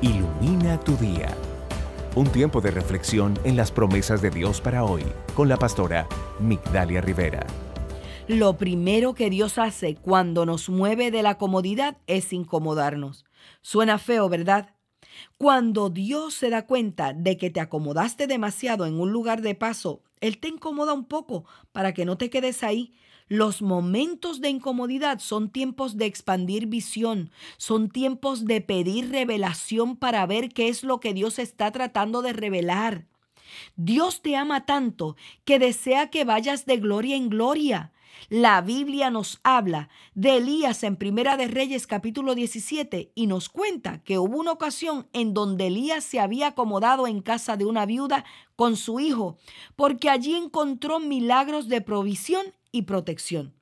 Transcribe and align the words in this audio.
Ilumina 0.00 0.78
tu 0.78 0.96
día. 0.96 1.34
Un 2.14 2.28
tiempo 2.28 2.60
de 2.60 2.70
reflexión 2.70 3.36
en 3.42 3.56
las 3.56 3.72
promesas 3.72 4.22
de 4.22 4.30
Dios 4.30 4.60
para 4.60 4.84
hoy 4.84 5.02
con 5.34 5.48
la 5.48 5.56
pastora 5.56 6.06
Migdalia 6.38 7.00
Rivera. 7.00 7.44
Lo 8.28 8.56
primero 8.56 9.14
que 9.14 9.28
Dios 9.28 9.58
hace 9.58 9.96
cuando 9.96 10.46
nos 10.46 10.68
mueve 10.68 11.10
de 11.10 11.24
la 11.24 11.36
comodidad 11.36 11.96
es 12.06 12.32
incomodarnos. 12.32 13.24
Suena 13.60 13.98
feo, 13.98 14.28
¿verdad? 14.28 14.68
Cuando 15.36 15.90
Dios 15.90 16.34
se 16.34 16.50
da 16.50 16.66
cuenta 16.66 17.12
de 17.12 17.36
que 17.36 17.50
te 17.50 17.60
acomodaste 17.60 18.26
demasiado 18.26 18.86
en 18.86 18.98
un 19.00 19.12
lugar 19.12 19.42
de 19.42 19.54
paso, 19.54 20.02
Él 20.20 20.38
te 20.38 20.48
incomoda 20.48 20.92
un 20.92 21.04
poco 21.04 21.44
para 21.72 21.94
que 21.94 22.04
no 22.04 22.18
te 22.18 22.30
quedes 22.30 22.62
ahí, 22.62 22.92
los 23.28 23.60
momentos 23.60 24.40
de 24.40 24.48
incomodidad 24.48 25.18
son 25.18 25.50
tiempos 25.50 25.98
de 25.98 26.06
expandir 26.06 26.66
visión, 26.66 27.30
son 27.58 27.90
tiempos 27.90 28.46
de 28.46 28.62
pedir 28.62 29.10
revelación 29.10 29.96
para 29.96 30.24
ver 30.24 30.48
qué 30.48 30.68
es 30.68 30.82
lo 30.82 30.98
que 30.98 31.12
Dios 31.12 31.38
está 31.38 31.70
tratando 31.70 32.22
de 32.22 32.32
revelar. 32.32 33.06
Dios 33.76 34.22
te 34.22 34.36
ama 34.36 34.66
tanto 34.66 35.16
que 35.44 35.58
desea 35.58 36.10
que 36.10 36.24
vayas 36.24 36.66
de 36.66 36.78
gloria 36.78 37.16
en 37.16 37.28
gloria. 37.28 37.92
La 38.30 38.60
Biblia 38.60 39.10
nos 39.10 39.40
habla 39.42 39.88
de 40.14 40.36
Elías 40.36 40.82
en 40.82 40.96
Primera 40.96 41.36
de 41.36 41.46
Reyes 41.46 41.86
capítulo 41.86 42.34
17 42.34 43.12
y 43.14 43.26
nos 43.26 43.48
cuenta 43.48 44.02
que 44.02 44.18
hubo 44.18 44.38
una 44.38 44.52
ocasión 44.52 45.06
en 45.12 45.34
donde 45.34 45.68
Elías 45.68 46.04
se 46.04 46.20
había 46.20 46.48
acomodado 46.48 47.06
en 47.06 47.22
casa 47.22 47.56
de 47.56 47.64
una 47.64 47.86
viuda 47.86 48.24
con 48.56 48.76
su 48.76 49.00
hijo, 49.00 49.38
porque 49.76 50.10
allí 50.10 50.34
encontró 50.34 51.00
milagros 51.00 51.68
de 51.68 51.80
provisión 51.80 52.46
y 52.72 52.82
protección. 52.82 53.54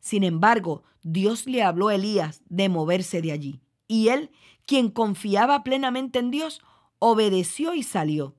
Sin 0.00 0.24
embargo, 0.24 0.82
Dios 1.02 1.46
le 1.46 1.62
habló 1.62 1.88
a 1.88 1.94
Elías 1.94 2.42
de 2.48 2.68
moverse 2.68 3.22
de 3.22 3.32
allí, 3.32 3.60
y 3.86 4.08
él, 4.08 4.30
quien 4.66 4.90
confiaba 4.90 5.62
plenamente 5.62 6.18
en 6.18 6.30
Dios, 6.30 6.62
obedeció 6.98 7.74
y 7.74 7.82
salió. 7.82 8.34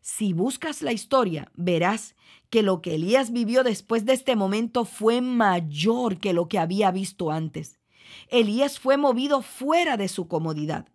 Si 0.00 0.32
buscas 0.32 0.82
la 0.82 0.92
historia, 0.92 1.50
verás 1.54 2.14
que 2.50 2.62
lo 2.62 2.80
que 2.80 2.94
Elías 2.94 3.32
vivió 3.32 3.62
después 3.62 4.04
de 4.04 4.14
este 4.14 4.36
momento 4.36 4.84
fue 4.84 5.20
mayor 5.20 6.18
que 6.18 6.32
lo 6.32 6.48
que 6.48 6.58
había 6.58 6.90
visto 6.90 7.30
antes. 7.30 7.78
Elías 8.28 8.78
fue 8.78 8.96
movido 8.96 9.42
fuera 9.42 9.96
de 9.96 10.08
su 10.08 10.28
comodidad. 10.28 10.88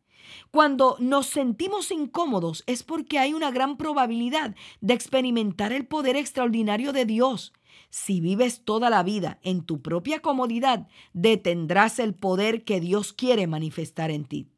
Cuando 0.52 0.96
nos 1.00 1.28
sentimos 1.28 1.92
incómodos 1.92 2.64
es 2.66 2.84
porque 2.84 3.20
hay 3.20 3.34
una 3.34 3.52
gran 3.52 3.78
probabilidad 3.78 4.56
de 4.81 4.94
experimentar 4.94 5.72
el 5.72 5.86
poder 5.86 6.16
extraordinario 6.16 6.94
de 6.94 7.06
Dios. 7.06 7.54
Si 7.90 8.22
vives 8.22 8.64
toda 8.64 8.90
la 8.90 9.04
vida 9.04 9.40
en 9.44 9.64
tu 9.64 9.81
propia 9.81 10.22
comodidad, 10.22 10.88
detendrás 11.14 12.00
el 12.00 12.16
poder 12.16 12.64
que 12.64 12.80
Dios 12.80 13.14
quiere 13.14 13.48
manifestar 13.48 14.12
en 14.12 14.26
ti. 14.26 14.53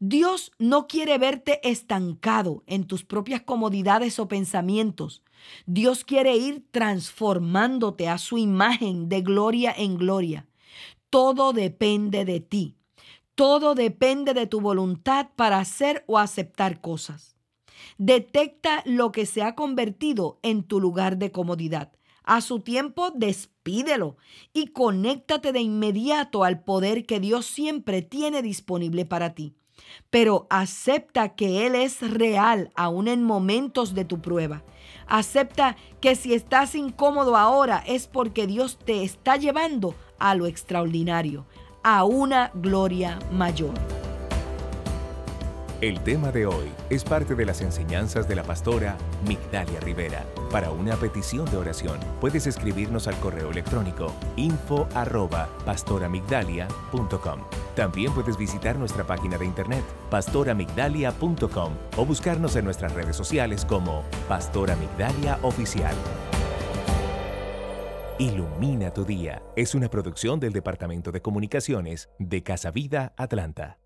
Dios 0.00 0.52
no 0.60 0.86
quiere 0.86 1.18
verte 1.18 1.60
estancado 1.68 2.62
en 2.66 2.86
tus 2.86 3.04
propias 3.04 3.42
comodidades 3.42 4.20
o 4.20 4.28
pensamientos. 4.28 5.24
Dios 5.66 6.04
quiere 6.04 6.36
ir 6.36 6.64
transformándote 6.70 8.08
a 8.08 8.18
su 8.18 8.38
imagen 8.38 9.08
de 9.08 9.22
gloria 9.22 9.74
en 9.76 9.96
gloria. 9.96 10.46
Todo 11.10 11.52
depende 11.52 12.24
de 12.24 12.38
ti. 12.38 12.76
Todo 13.34 13.74
depende 13.74 14.34
de 14.34 14.46
tu 14.46 14.60
voluntad 14.60 15.30
para 15.34 15.58
hacer 15.58 16.04
o 16.06 16.18
aceptar 16.18 16.80
cosas. 16.80 17.36
Detecta 17.96 18.82
lo 18.84 19.10
que 19.10 19.26
se 19.26 19.42
ha 19.42 19.56
convertido 19.56 20.38
en 20.42 20.62
tu 20.62 20.80
lugar 20.80 21.18
de 21.18 21.32
comodidad. 21.32 21.92
A 22.22 22.40
su 22.40 22.60
tiempo, 22.60 23.10
despídelo 23.14 24.16
y 24.52 24.68
conéctate 24.68 25.52
de 25.52 25.60
inmediato 25.60 26.44
al 26.44 26.62
poder 26.62 27.04
que 27.06 27.18
Dios 27.18 27.46
siempre 27.46 28.02
tiene 28.02 28.42
disponible 28.42 29.04
para 29.04 29.34
ti. 29.34 29.54
Pero 30.10 30.46
acepta 30.50 31.34
que 31.34 31.66
Él 31.66 31.74
es 31.74 32.00
real 32.00 32.70
aún 32.74 33.08
en 33.08 33.22
momentos 33.22 33.94
de 33.94 34.04
tu 34.04 34.20
prueba. 34.20 34.62
Acepta 35.06 35.76
que 36.00 36.14
si 36.14 36.34
estás 36.34 36.74
incómodo 36.74 37.36
ahora 37.36 37.82
es 37.86 38.06
porque 38.06 38.46
Dios 38.46 38.78
te 38.84 39.02
está 39.02 39.36
llevando 39.36 39.94
a 40.18 40.34
lo 40.34 40.46
extraordinario, 40.46 41.46
a 41.82 42.04
una 42.04 42.50
gloria 42.54 43.18
mayor. 43.30 43.74
El 45.80 46.00
tema 46.00 46.32
de 46.32 46.44
hoy 46.44 46.72
es 46.90 47.04
parte 47.04 47.36
de 47.36 47.46
las 47.46 47.60
enseñanzas 47.60 48.26
de 48.26 48.34
la 48.34 48.42
pastora 48.42 48.96
Migdalia 49.28 49.78
Rivera. 49.78 50.24
Para 50.50 50.72
una 50.72 50.96
petición 50.96 51.48
de 51.52 51.56
oración, 51.56 52.00
puedes 52.20 52.48
escribirnos 52.48 53.06
al 53.06 53.14
correo 53.20 53.52
electrónico 53.52 54.12
info 54.34 54.88
arroba 54.92 55.48
pastoramigdalia.com. 55.64 57.42
También 57.78 58.12
puedes 58.12 58.36
visitar 58.36 58.76
nuestra 58.76 59.06
página 59.06 59.38
de 59.38 59.46
internet 59.46 59.84
pastoramigdalia.com 60.10 61.72
o 61.96 62.04
buscarnos 62.04 62.56
en 62.56 62.64
nuestras 62.64 62.92
redes 62.92 63.14
sociales 63.14 63.64
como 63.64 64.02
Pastora 64.26 64.74
Migdalia 64.74 65.38
Oficial. 65.42 65.94
Ilumina 68.18 68.92
tu 68.92 69.04
día 69.04 69.42
es 69.54 69.76
una 69.76 69.88
producción 69.88 70.40
del 70.40 70.52
Departamento 70.52 71.12
de 71.12 71.22
Comunicaciones 71.22 72.08
de 72.18 72.42
Casa 72.42 72.72
Vida 72.72 73.12
Atlanta. 73.16 73.78